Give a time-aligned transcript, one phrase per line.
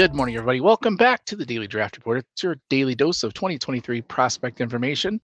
[0.00, 0.62] Good morning, everybody.
[0.62, 2.24] Welcome back to the Daily Draft Report.
[2.32, 5.20] It's your daily dose of 2023 prospect information.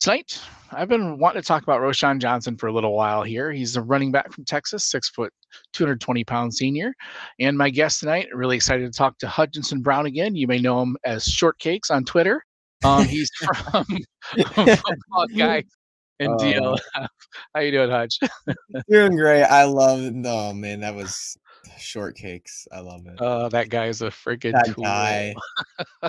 [0.00, 3.52] Tonight, I've been wanting to talk about Roschon Johnson for a little while here.
[3.52, 5.30] He's a running back from Texas, six foot,
[5.74, 6.94] 220 pound senior.
[7.38, 10.34] And my guest tonight, really excited to talk to Hutchinson Brown again.
[10.36, 12.42] You may know him as Shortcakes on Twitter.
[12.84, 13.84] Um, he's from
[14.54, 15.64] Football Guy
[16.18, 16.78] and uh, DL.
[17.54, 18.18] How you doing, Hutch?
[18.88, 19.44] doing great.
[19.44, 20.14] I love it.
[20.24, 21.36] Oh man, that was
[21.78, 22.66] shortcakes.
[22.72, 23.14] I love it.
[23.18, 24.84] Oh, that guy is a freaking that tool.
[24.84, 25.34] guy.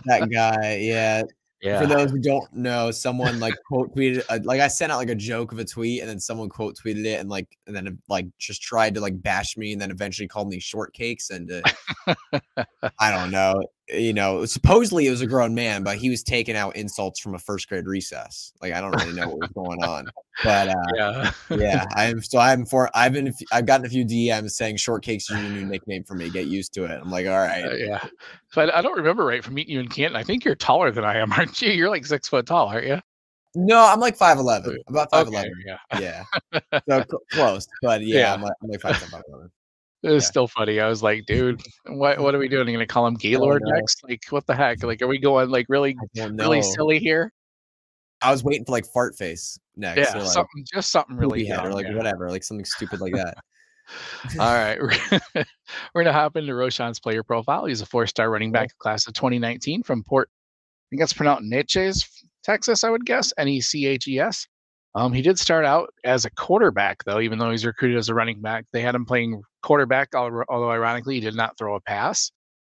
[0.05, 1.23] that guy, yeah.
[1.63, 1.79] Yeah.
[1.79, 5.07] For those who don't know, someone like quote tweeted, uh, like I sent out like
[5.07, 7.97] a joke of a tweet, and then someone quote tweeted it, and like, and then
[8.09, 12.65] like just tried to like bash me, and then eventually called me shortcakes, and uh,
[12.99, 16.55] I don't know you know, supposedly it was a grown man, but he was taking
[16.55, 18.53] out insults from a first grade recess.
[18.61, 20.07] Like I don't really know what was going on,
[20.43, 21.85] but uh, yeah, yeah.
[21.95, 25.41] I'm so I'm for I've been I've gotten a few DMs saying "shortcakes" is your
[25.41, 26.29] new nickname for me.
[26.29, 26.99] Get used to it.
[27.01, 28.03] I'm like, all right, uh, yeah.
[28.51, 30.15] So I, I, don't remember right from meeting you in Canton.
[30.15, 31.71] I think you're taller than I am, aren't you?
[31.71, 32.99] You're like six foot tall, aren't you?
[33.55, 35.51] No, I'm like five eleven, about five eleven.
[35.67, 36.59] Okay, yeah, yeah.
[36.89, 38.33] so cl- close, but yeah, yeah.
[38.33, 39.51] I'm like, I'm like five eleven.
[40.01, 40.29] It was yeah.
[40.29, 40.79] still funny.
[40.79, 42.67] I was like, dude, what what are we doing?
[42.67, 44.03] Are you gonna call him Gaylord next?
[44.03, 44.83] Like, what the heck?
[44.83, 47.31] Like, are we going like really really silly here?
[48.23, 49.99] I was waiting for like fart face next.
[49.99, 51.95] Yeah, like, something just something really head or like yeah.
[51.95, 53.38] whatever, like something stupid like that.
[54.39, 54.79] All right.
[54.81, 54.91] We're,
[55.93, 57.66] we're gonna hop into Roschon's player profile.
[57.66, 60.29] He's a four-star running back class of 2019 from Port.
[60.31, 62.07] I think that's pronounced Neches,
[62.44, 63.34] Texas, I would guess.
[63.38, 64.47] N E C H E S.
[64.95, 68.13] Um, he did start out as a quarterback, though, even though he's recruited as a
[68.13, 68.66] running back.
[68.72, 72.31] They had him playing quarterback, although ironically, he did not throw a pass.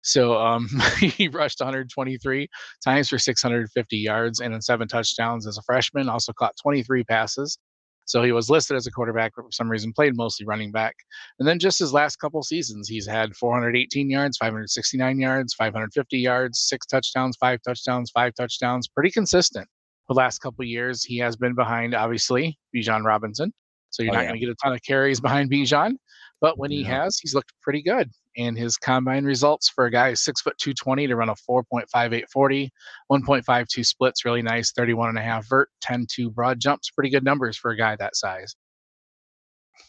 [0.08, 0.68] So um,
[1.00, 2.48] he rushed 123
[2.84, 6.08] times for 650 yards and seven touchdowns as a freshman.
[6.08, 7.58] Also caught 23 passes.
[8.06, 10.94] So he was listed as a quarterback, but for some reason played mostly running back.
[11.38, 16.58] And then just his last couple seasons, he's had 418 yards, 569 yards, 550 yards,
[16.58, 18.88] six touchdowns, five touchdowns, five touchdowns.
[18.88, 19.68] Pretty consistent
[20.08, 23.52] the last couple years, he has been behind, obviously, Bijan Robinson.
[23.90, 24.28] So you're oh, not yeah.
[24.28, 25.92] going to get a ton of carries behind Bijan.
[26.40, 28.10] But when he has, he's looked pretty good.
[28.38, 32.68] And his combine results for a guy who's six foot 220 to run a 4.5840,
[33.10, 37.24] 1.52 splits, really nice, 31 and a half vert, 10 2 broad jumps, pretty good
[37.24, 38.54] numbers for a guy that size.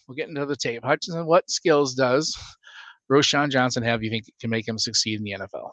[0.08, 0.84] We'll get into the tape.
[0.84, 2.36] Hutchinson, what skills does
[3.12, 5.72] Roschon Johnson have you think can make him succeed in the NFL?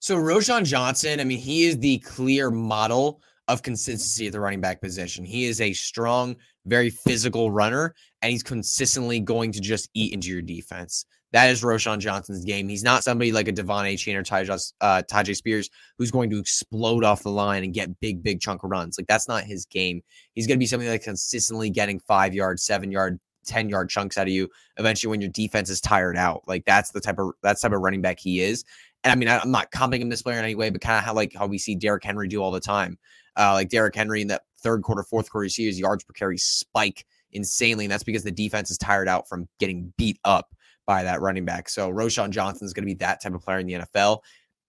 [0.00, 4.60] So Roschon Johnson, I mean, he is the clear model of consistency at the running
[4.60, 5.24] back position.
[5.24, 10.28] He is a strong, very physical runner, and he's consistently going to just eat into
[10.28, 11.04] your defense.
[11.32, 12.68] That is Roschon Johnson's game.
[12.68, 16.38] He's not somebody like a De'Von Achane or Tyjae, uh, Tyjae Spears who's going to
[16.38, 18.98] explode off the line and get big, big chunk of runs.
[18.98, 20.02] Like that's not his game.
[20.34, 24.18] He's going to be something like consistently getting five yard, seven yard, 10 yard chunks
[24.18, 26.42] out of you eventually when your defense is tired out.
[26.46, 28.64] Like that's the type of that's type of running back he is.
[29.02, 30.98] And I mean, I, am not comping him this player in any way, but kind
[30.98, 32.98] of how like how we see Derrick Henry do all the time
[33.36, 36.12] uh, like Derrick Henry in that third quarter, fourth quarter, you see his yards per
[36.12, 37.84] carry spike insanely.
[37.84, 40.54] And that's because the defense is tired out from getting beat up
[40.90, 41.68] by that running back.
[41.68, 44.22] So Roschon Johnson is going to be that type of player in the NFL.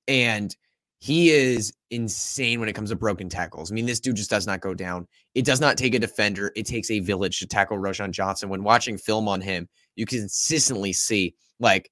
[0.07, 0.55] And
[0.99, 3.71] he is insane when it comes to broken tackles.
[3.71, 5.07] I mean, this dude just does not go down.
[5.33, 6.51] It does not take a defender.
[6.55, 8.49] It takes a village to tackle Roschon Johnson.
[8.49, 11.89] When watching film on him, you consistently see like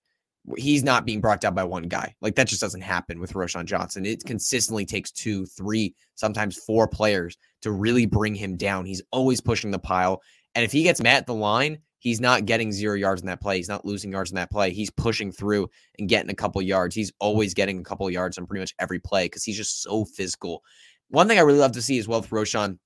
[0.57, 2.13] he's not being brought down by one guy.
[2.21, 4.05] Like that just doesn't happen with Roschon Johnson.
[4.05, 8.85] It consistently takes two, three, sometimes four players to really bring him down.
[8.85, 10.21] He's always pushing the pile.
[10.53, 13.41] And if he gets met at the line, he's not getting zero yards in that
[13.41, 13.57] play.
[13.57, 14.71] He's not losing yards in that play.
[14.71, 16.95] He's pushing through and getting a couple yards.
[16.95, 20.05] He's always getting a couple yards on pretty much every play because he's just so
[20.05, 20.63] physical.
[21.09, 22.79] One thing I really love to see as well with Roschon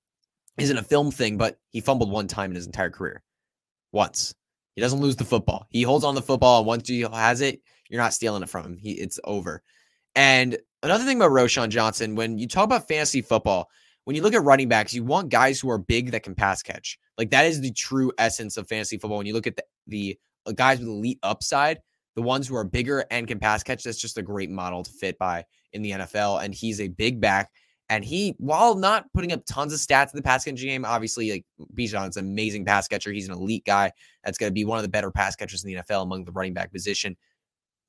[0.58, 3.24] isn't a film thing, but he fumbled one time in his entire career.
[3.92, 4.34] Once.
[4.76, 5.68] He doesn't lose the football.
[5.70, 8.66] He holds on the football, and once he has it, you're not stealing it from
[8.66, 8.78] him.
[8.78, 9.62] He it's over.
[10.16, 13.70] And another thing about Roschon Johnson, when you talk about fantasy football,
[14.06, 16.64] when you look at running backs, you want guys who are big that can pass
[16.64, 16.98] catch.
[17.18, 19.18] Like that is the true essence of fantasy football.
[19.18, 21.80] When you look at the, the uh, guys with elite upside,
[22.16, 24.92] the ones who are bigger and can pass catch, that's just a great model to
[24.92, 26.44] fit by in the NFL.
[26.44, 27.50] And he's a big back
[27.90, 31.32] and he, while not putting up tons of stats in the pass catching game, obviously,
[31.32, 31.46] like
[31.76, 33.12] Bijan's an amazing pass catcher.
[33.12, 33.92] He's an elite guy
[34.24, 36.32] that's going to be one of the better pass catchers in the NFL among the
[36.32, 37.16] running back position.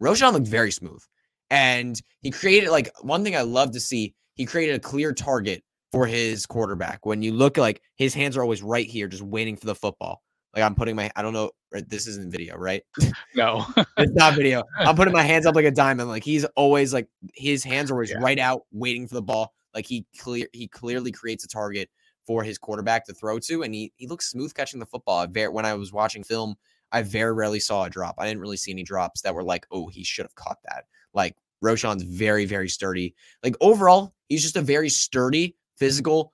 [0.02, 1.02] Roschon looked very smooth.
[1.50, 5.62] And he created, like, one thing I love to see, he created a clear target
[5.94, 7.06] for his quarterback.
[7.06, 10.22] When you look like his hands are always right here, just waiting for the football.
[10.52, 12.82] Like I'm putting my, I don't know, uh, this isn't video, right?
[13.36, 14.62] No, it's not video.
[14.78, 16.08] I'm putting my hands up like a diamond.
[16.08, 18.18] Like he's always like his hands are always yeah.
[18.20, 19.52] right out, waiting for the ball.
[19.74, 21.90] Like he clear he clearly creates a target
[22.26, 25.26] for his quarterback to throw to, and he he looks smooth catching the football.
[25.26, 26.54] When I was watching film
[26.94, 28.14] I very rarely saw a drop.
[28.18, 30.84] I didn't really see any drops that were like, oh, he should have caught that.
[31.12, 33.16] Like Roschon's very, very sturdy.
[33.42, 36.32] Like overall, he's just a very sturdy, physical,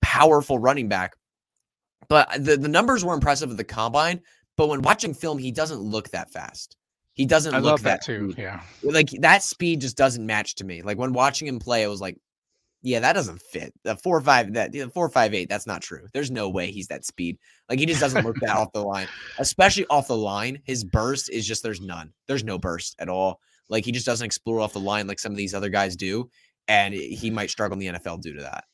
[0.00, 1.14] powerful running back.
[2.08, 4.20] But the, the numbers were impressive at the combine.
[4.56, 6.76] But when watching film, he doesn't look that fast.
[7.14, 8.32] He doesn't I look love that, that too.
[8.32, 8.42] speed.
[8.42, 8.62] Yeah.
[8.82, 10.82] Like that speed just doesn't match to me.
[10.82, 12.18] Like when watching him play, I was like,
[12.82, 13.72] yeah, that doesn't fit.
[13.84, 16.06] The four or five that the four five eight, that's not true.
[16.12, 17.38] There's no way he's that speed.
[17.68, 19.06] Like he just doesn't look that off the line,
[19.38, 20.60] especially off the line.
[20.64, 22.12] His burst is just there's none.
[22.26, 23.40] There's no burst at all.
[23.68, 26.28] Like he just doesn't explore off the line like some of these other guys do,
[26.66, 28.64] and he might struggle in the NFL due to that.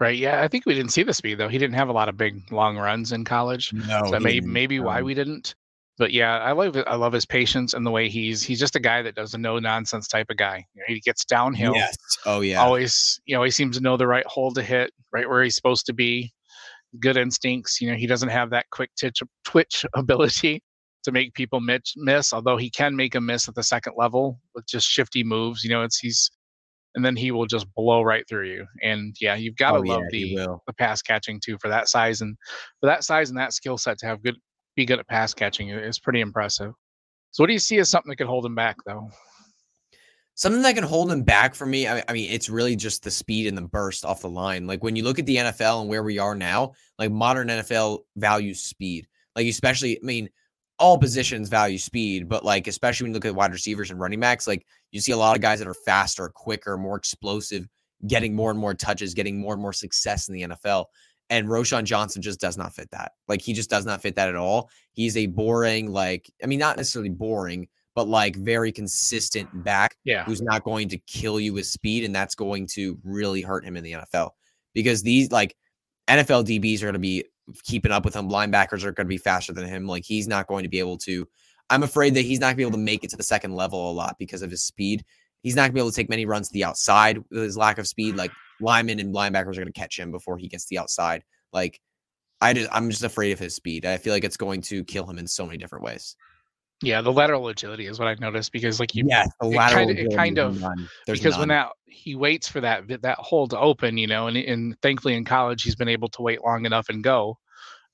[0.00, 0.16] Right.
[0.16, 0.42] Yeah.
[0.42, 1.48] I think we didn't see the speed though.
[1.48, 3.72] He didn't have a lot of big long runs in college.
[3.72, 5.54] No, so that may maybe why we didn't.
[5.98, 6.76] But yeah, I love.
[6.86, 9.38] I love his patience and the way he's he's just a guy that does a
[9.38, 10.64] no nonsense type of guy.
[10.74, 11.74] You know, he gets downhill.
[11.74, 11.96] Yes.
[12.24, 12.62] Oh yeah.
[12.62, 15.54] Always, you know, he seems to know the right hole to hit, right where he's
[15.54, 16.32] supposed to be.
[16.98, 17.80] Good instincts.
[17.80, 20.62] You know, he doesn't have that quick twitch twitch ability
[21.04, 22.32] to make people miss, miss.
[22.32, 25.62] Although he can make a miss at the second level with just shifty moves.
[25.62, 26.30] You know, it's he's
[26.94, 28.66] and then he will just blow right through you.
[28.82, 31.88] And yeah, you've got to Oh, love yeah, the the pass catching too for that
[31.88, 32.36] size and
[32.80, 34.36] for that size and that skill set to have good
[34.76, 36.72] be good at pass catching is pretty impressive.
[37.30, 39.08] So what do you see as something that could hold him back though?
[40.34, 43.10] Something that can hold him back for me, I, I mean, it's really just the
[43.10, 44.66] speed and the burst off the line.
[44.66, 48.00] Like when you look at the NFL and where we are now, like modern NFL
[48.16, 49.06] values speed.
[49.36, 50.30] Like especially, I mean,
[50.78, 54.20] all positions value speed, but like especially when you look at wide receivers and running
[54.20, 57.68] backs, like you see a lot of guys that are faster, quicker, more explosive,
[58.06, 60.86] getting more and more touches, getting more and more success in the NFL.
[61.30, 63.12] And Roschon Johnson just does not fit that.
[63.28, 64.68] Like he just does not fit that at all.
[64.92, 70.24] He's a boring, like, I mean, not necessarily boring, but like very consistent back Yeah.
[70.24, 73.76] who's not going to kill you with speed, and that's going to really hurt him
[73.76, 74.30] in the NFL
[74.74, 75.54] because these like
[76.12, 77.24] NFL DBs are going to be
[77.64, 78.28] keeping up with him.
[78.28, 79.86] Linebackers are going to be faster than him.
[79.86, 81.26] Like he's not going to be able to.
[81.70, 83.54] I'm afraid that he's not going to be able to make it to the second
[83.54, 85.04] level a lot because of his speed.
[85.42, 87.56] He's not going to be able to take many runs to the outside with his
[87.56, 88.16] lack of speed.
[88.16, 88.30] Like
[88.60, 91.24] linemen and linebackers are going to catch him before he gets to the outside.
[91.52, 91.80] Like
[92.40, 93.86] I just, I'm just afraid of his speed.
[93.86, 96.14] I feel like it's going to kill him in so many different ways.
[96.82, 99.86] Yeah, the lateral agility is what I've noticed because like you yeah, the it lateral
[99.86, 100.88] kinda- it kind of- none.
[101.06, 104.76] Because when that he waits for that that hole to open, you know, and and
[104.82, 107.38] thankfully in college he's been able to wait long enough and go.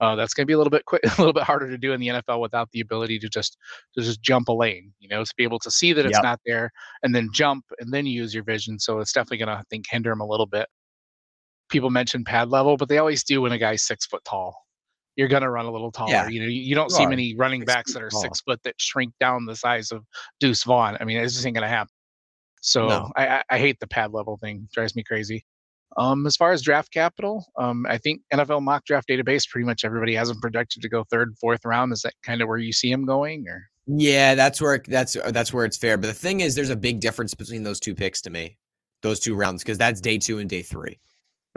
[0.01, 1.93] Uh, that's going to be a little bit quick, a little bit harder to do
[1.93, 3.59] in the NFL without the ability to just
[3.95, 6.23] to just jump a lane, you know, to be able to see that it's Yep.
[6.23, 6.71] not there
[7.03, 8.79] and then jump and then use your vision.
[8.79, 10.69] So it's definitely going to I think hinder him a little bit.
[11.69, 14.55] People mention pad level, but they always do when a guy's six foot tall.
[15.19, 16.13] You're going to run a little taller.
[16.13, 17.09] Yeah, you know, you, you don't you see are.
[17.09, 18.23] many running backs that are tall.
[18.23, 20.05] six foot that shrink down the size of
[20.39, 20.97] Deuce Vaughn.
[21.01, 21.93] I mean, this just ain't going to happen.
[22.61, 23.13] So No.
[23.17, 24.69] I, I, I hate the pad level thing.
[24.73, 25.45] Drives me crazy.
[25.97, 29.85] Um, as far as draft capital, um, I think NFL mock draft database pretty much
[29.85, 31.93] everybody has him projected to go third, fourth round.
[31.93, 35.33] Is that kind of where you see him going, or Yeah, that's where that's uh,
[35.33, 35.97] that's where it's fair.
[35.97, 38.59] But the thing is, there's a big difference between those two picks to me,
[39.03, 41.01] those two rounds, because that's day two and day three.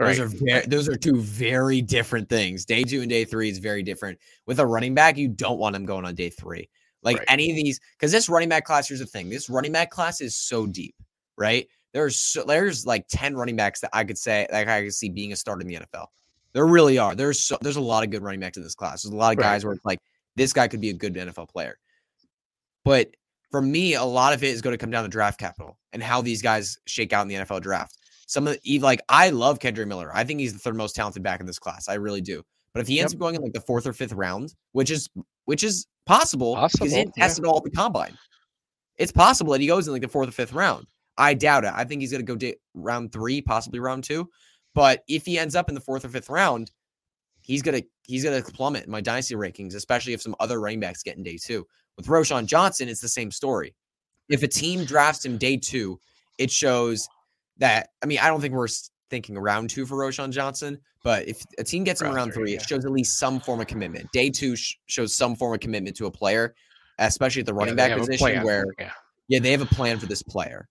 [0.06, 0.24] Those right?
[0.26, 2.64] are very, those are two very different things.
[2.64, 4.18] Day two and day three is very different.
[4.46, 6.68] With a running back, you don't want him going on day three.
[7.02, 7.26] Like Right.
[7.28, 10.20] any of these, because this running back class, here's the thing: this running back class
[10.20, 10.94] is so deep,
[11.36, 11.66] right?
[11.92, 15.08] There's so, there's like ten running backs that I could say like I could see
[15.08, 16.06] being a starter in the NFL.
[16.52, 17.14] There really are.
[17.14, 19.02] There's so, there's a lot of good running backs in this class.
[19.02, 19.44] There's a lot of Right.
[19.44, 19.98] guys where it's like
[20.36, 21.78] this guy could be a good NFL player.
[22.84, 23.14] But
[23.50, 26.02] for me, a lot of it is going to come down to draft capital and
[26.02, 27.98] how these guys shake out in the NFL draft.
[28.26, 30.10] Some of the, like I love Kendre Miller.
[30.14, 31.88] I think he's the third most talented back in this class.
[31.88, 32.42] I really do.
[32.72, 33.18] But if he ends Yep.
[33.18, 35.08] up going in like the fourth or fifth round, which is
[35.44, 37.24] which is possible, because he didn't yeah.
[37.26, 38.16] test it all at the combine.
[38.96, 40.86] It's possible that he goes in like the fourth or fifth round.
[41.18, 41.72] I doubt it.
[41.74, 44.28] I think he's going to go da- round three, possibly round two.
[44.74, 46.70] But if he ends up in the fourth or fifth round,
[47.42, 51.02] he's gonna he's gonna plummet in my dynasty rankings, especially if some other running backs
[51.02, 51.66] get in day two.
[51.96, 53.74] With Roschon Johnson, it's the same story.
[54.30, 56.00] If a team drafts him day two,
[56.38, 57.06] it shows
[57.62, 58.66] that I mean, I don't think we're
[59.08, 62.42] thinking round two for Roschon Johnson, but if a team gets him Round around three,
[62.42, 62.56] three, yeah.
[62.56, 64.10] it shows at least some form of commitment.
[64.12, 66.56] Day two sh- shows some form of commitment to a player,
[66.98, 68.90] especially at the running Yeah, back position, where yeah,
[69.28, 70.68] yeah, they have a plan for this player.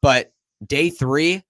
[0.00, 0.32] But
[0.66, 1.44] day three,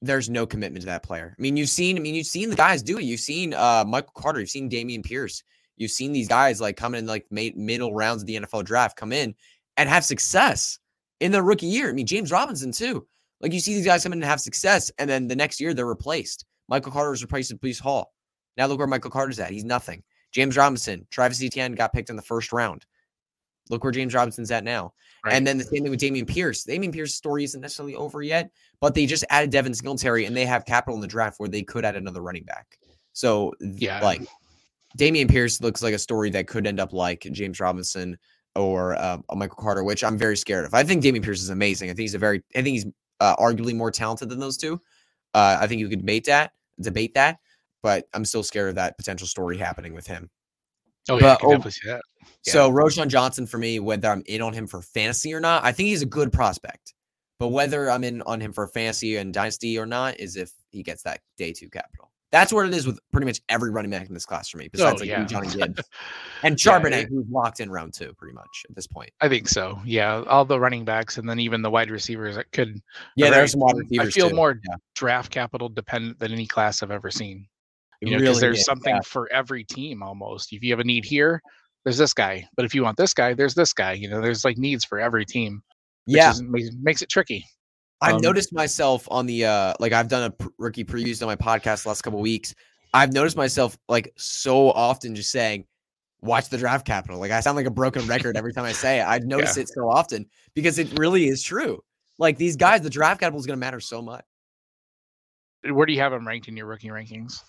[0.00, 1.34] there's no commitment to that player.
[1.38, 3.04] I mean, you've seen, I mean, you've seen the guys do it.
[3.04, 5.42] You've seen uh Michael Carter, you've seen Dameon Pierce,
[5.76, 8.96] you've seen these guys like coming in like made middle rounds of the NFL draft,
[8.96, 9.34] come in
[9.76, 10.78] and have success
[11.20, 11.90] in their rookie year.
[11.90, 13.06] I mean, James Robinson too.
[13.44, 15.74] Like you see these guys come in and have success, and then the next year
[15.74, 16.46] they're replaced.
[16.66, 18.14] Michael Carter was replaced with Breece Hall.
[18.56, 19.50] Now look where Michael Carter's at.
[19.50, 20.02] He's nothing.
[20.32, 22.86] James Robinson, Travis Etienne got picked in the first round.
[23.68, 24.94] Look where James Robinson's at now.
[25.26, 25.34] right.
[25.34, 26.64] And then the same thing with Dameon Pierce.
[26.64, 30.46] Dameon Pierce's story isn't necessarily over yet, but they just added Devin Singletary and they
[30.46, 32.78] have capital in the draft where they could add another running back.
[33.12, 34.00] So Yeah.
[34.00, 34.22] like
[34.98, 38.16] Dameon Pierce looks like a story that could end up like James Robinson
[38.56, 40.72] or uh, Michael Carter, which I'm very scared of.
[40.74, 41.90] I think Dameon Pierce is amazing.
[41.90, 42.86] I think he's a very, I think he's
[43.24, 44.80] uh, arguably more talented than those two.
[45.32, 47.38] Uh, I think you could debate that, debate that,
[47.82, 50.28] but I'm still scared of that potential story happening with him.
[51.08, 52.02] Oh yeah, I can definitely see that.
[52.46, 52.52] Yeah.
[52.52, 55.72] So Roschon Johnson for me, whether I'm in on him for fantasy or not, I
[55.72, 56.94] think he's a good prospect.
[57.38, 60.82] But whether I'm in on him for fantasy and dynasty or not is if he
[60.82, 62.10] gets that day two capital.
[62.34, 64.64] That's what it is with pretty much every running back in this class for me,
[64.64, 65.24] oh, besides oh, like yeah.
[65.24, 65.80] Johnny Gibbs
[66.42, 69.10] and Charbonnet, yeah, who's locked in round two pretty much at this point.
[69.20, 69.78] I think so.
[69.84, 72.82] Yeah, all the running backs and then even the wide receivers that could.
[73.14, 74.08] Yeah, there's some wide receivers.
[74.08, 74.34] I feel too.
[74.34, 74.74] more yeah.
[74.96, 77.46] draft capital dependent than any class I've ever seen.
[78.00, 80.52] You know, because really there's is, something for every team almost.
[80.52, 81.40] If you have a need here,
[81.84, 82.48] there's this guy.
[82.56, 83.92] But if you want this guy, there's this guy.
[83.92, 85.62] You know, there's like needs for every team.
[86.08, 86.42] Yeah, is,
[86.82, 87.46] makes it tricky.
[88.04, 91.36] I've um, noticed myself on the uh like I've done a rookie previews on my
[91.36, 92.54] podcast last couple weeks
[92.94, 95.66] I've noticed myself like so often just saying,
[96.20, 97.18] watch the draft capital.
[97.18, 99.02] Like I sound like a broken record every time I say it.
[99.02, 99.64] I notice yeah.
[99.64, 101.82] it so often because it really is true.
[102.18, 104.24] Like these guys, the draft capital is going to matter so much.
[105.68, 107.42] Where do you have them ranked in your rookie rankings?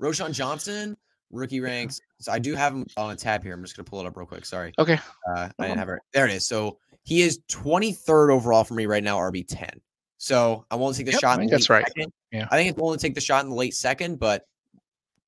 [0.00, 0.94] Roschon Johnson,
[1.30, 1.98] rookie ranks.
[2.20, 3.54] So I do have him on a tab here.
[3.54, 4.44] I'm just going to pull it up real quick.
[4.44, 4.74] Sorry.
[4.78, 4.98] Okay.
[5.30, 6.00] Uh, I didn't have it.
[6.12, 6.46] There it is.
[6.46, 9.80] So he is 23rd overall for me right now, RB 10.
[10.18, 11.36] So I won't take the yep, shot.
[11.36, 11.86] I think that's right.
[11.86, 12.12] Second.
[12.32, 12.48] Yeah.
[12.50, 14.44] I think it's only take the shot in the late second, but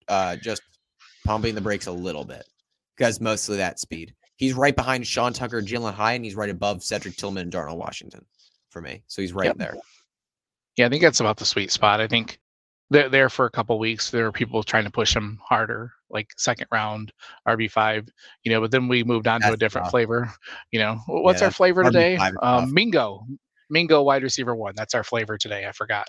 [0.08, 0.60] uh, just
[1.24, 2.44] pumping the brakes a little bit
[2.96, 4.12] because mostly that speed.
[4.34, 7.78] He's right behind Sean Tucker, Jalen High, and he's right above Cedric Tillman and Darnell
[7.78, 8.24] Washington
[8.70, 9.04] for me.
[9.06, 9.58] So he's right yep.
[9.58, 9.76] there.
[10.76, 12.00] Yeah, I think that's about the sweet spot.
[12.00, 12.40] I think
[12.90, 14.10] they're there for a couple weeks.
[14.10, 17.12] There were people trying to push him harder, like second round
[17.46, 18.08] RB five,
[18.44, 18.60] you know.
[18.60, 19.92] But then we moved on that's to a different tough.
[19.92, 20.32] flavor.
[20.70, 22.16] You know, what's yeah, our flavor today?
[22.42, 23.26] Um, Mingo,
[23.70, 24.74] Mingo wide receiver one.
[24.76, 25.66] That's our flavor today.
[25.66, 26.06] I forgot.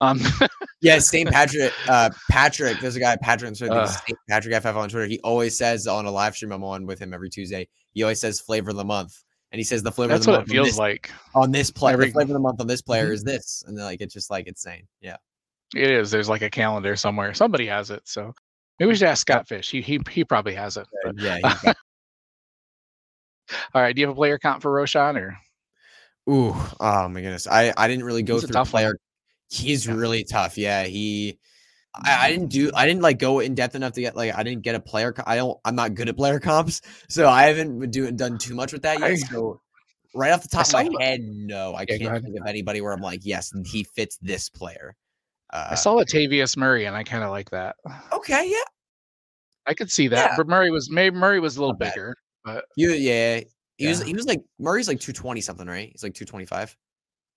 [0.00, 0.20] Um,
[0.80, 1.28] yeah, St.
[1.30, 1.72] Patrick.
[1.88, 2.80] Uh, Patrick.
[2.80, 3.60] There's a guy Patrick.
[3.60, 4.18] Uh, St.
[4.28, 5.06] Patrick FF on Twitter.
[5.06, 7.68] He always says on a live stream I'm on with him every Tuesday.
[7.92, 9.22] He always says flavor of the month,
[9.52, 10.14] and he says the flavor.
[10.14, 11.94] That's of the what month it feels this, like on this player.
[11.94, 13.14] Every, the flavor of the month on this player mm-hmm.
[13.14, 14.86] is this, and like it's just like insane.
[15.00, 15.16] Yeah,
[15.74, 16.10] it is.
[16.10, 17.34] There's like a calendar somewhere.
[17.34, 18.02] Somebody has it.
[18.04, 18.34] So
[18.78, 19.70] maybe we should ask Scott Fish.
[19.70, 20.86] He he he probably has it.
[21.06, 21.22] Uh, but.
[21.22, 21.38] Yeah.
[23.74, 23.94] All right.
[23.94, 25.36] Do you have a player count for Roschon or?
[26.28, 27.46] Ooh, oh my goodness.
[27.46, 28.88] I I didn't really go He's through player.
[28.88, 28.96] One.
[29.48, 29.94] He's yeah.
[29.94, 30.56] really tough.
[30.58, 31.38] Yeah, he.
[31.92, 32.70] I, I, didn't do.
[32.72, 34.32] I didn't like go in depth enough to get like.
[34.36, 35.12] I didn't get a player.
[35.26, 35.58] I don't.
[35.64, 38.82] I'm not good at player comps, so I haven't been doing done too much with
[38.82, 39.10] that yet.
[39.10, 39.60] I, so
[40.14, 42.80] right off the top of my uh, head, no, I yeah, can't think of anybody
[42.80, 44.94] where I'm like, yes, he fits this player.
[45.52, 47.76] Uh, I saw Latavius Murray, and I kind of like that.
[48.12, 48.56] Okay, yeah,
[49.66, 50.30] I could see that.
[50.30, 50.36] Yeah.
[50.36, 53.40] But Murray was maybe Murray was a little bigger, but you, yeah,
[53.76, 53.90] he yeah.
[53.90, 54.02] was.
[54.02, 55.90] He was like Murray's like 220 something, right?
[55.92, 56.76] He's like 225.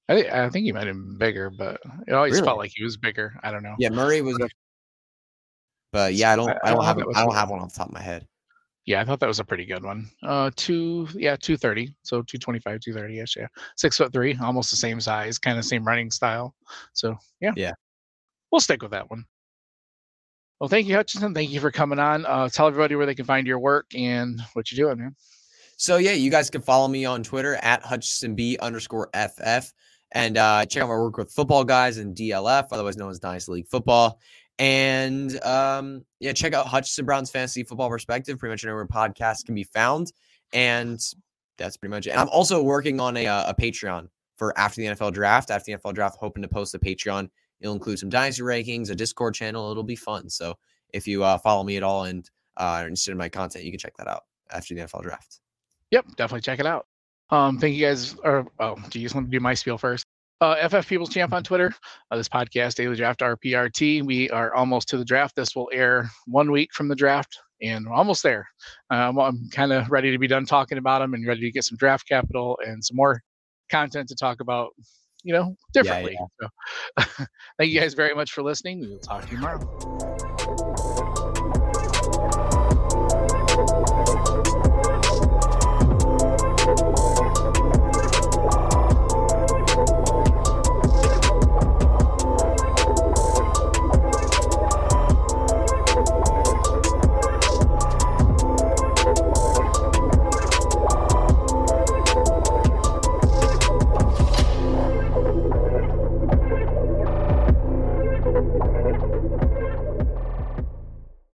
[0.09, 2.45] I think I think he might have been bigger, but it always really?
[2.45, 3.39] felt like he was bigger.
[3.43, 3.75] I don't know.
[3.79, 4.37] Yeah, Murray was.
[5.91, 6.49] But yeah, I don't.
[6.49, 6.97] I, I don't have.
[6.97, 8.27] I don't have one off the top of my head.
[8.85, 10.09] Yeah, I thought that was a pretty good one.
[10.23, 11.95] Uh, two, yeah, two thirty.
[12.03, 13.37] So two twenty five, two thirty ish.
[13.37, 16.53] Yeah, six foot three, almost the same size, kind of same running style.
[16.91, 17.71] So yeah, yeah,
[18.53, 19.25] we'll stick with that one.
[20.59, 21.33] Well, thank you, Hutchinson.
[21.33, 22.23] Thank you for coming on.
[22.25, 25.15] Uh, tell everybody where they can find your work and what you're doing, man.
[25.75, 29.73] So yeah, you guys can follow me on Twitter at HutchinsonB underscore FF.
[30.11, 33.51] And uh, check out my work with football guys in DLF, otherwise known as Dynasty
[33.51, 34.19] League Football.
[34.59, 39.55] And um, yeah, check out Hutchinson Brown's Fantasy Football Perspective, pretty much anywhere podcasts can
[39.55, 40.13] be found.
[40.53, 41.01] And
[41.57, 42.11] that's pretty much it.
[42.11, 45.49] And I'm also working on a, uh, a Patreon for after the NFL draft.
[45.49, 47.29] After the NFL draft, hoping to post a Patreon.
[47.63, 49.71] It'll include some dynasty rankings, a Discord channel.
[49.71, 50.29] It'll be fun.
[50.29, 50.55] So
[50.93, 53.71] if you uh, follow me at all and uh, are interested in my content, you
[53.71, 55.39] can check that out after the NFL draft.
[55.91, 56.87] Yep, definitely check it out.
[57.29, 58.15] Um, thank you guys.
[58.23, 60.05] Or oh, do you just want to do my spiel first?
[60.41, 61.73] Uh, FF People's Champ on Twitter.
[62.11, 64.03] Uh, this podcast, Daily Draft RPRT.
[64.03, 65.37] We are almost to the draft.
[65.37, 68.45] This will air one week from the draft, and we're almost there.
[68.89, 71.63] Um, I'm kind of ready to be done talking about them and ready to get
[71.63, 73.21] some draft capital and some more
[73.69, 74.71] content to talk about,
[75.23, 76.17] you know, differently.
[76.19, 77.05] Yeah, yeah.
[77.19, 77.25] So,
[77.57, 78.81] thank you guys very much for listening.
[78.81, 80.72] We will talk to you tomorrow.